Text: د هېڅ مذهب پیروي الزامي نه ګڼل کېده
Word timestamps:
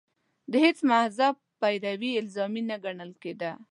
د 0.51 0.53
هېڅ 0.63 0.77
مذهب 0.89 1.35
پیروي 1.61 2.11
الزامي 2.21 2.61
نه 2.69 2.77
ګڼل 2.83 3.11
کېده 3.21 3.51